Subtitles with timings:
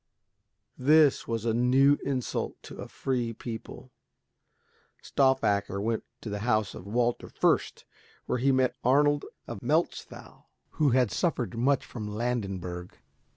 [0.79, 3.91] This was a new insult to a free people.
[5.03, 7.83] Stauffacher went to the house of Walter Fürst,
[8.25, 12.97] where he met Arnold of Melchthal, who had suffered much from Landenberg.